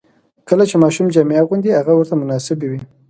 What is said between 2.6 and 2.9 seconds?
وي.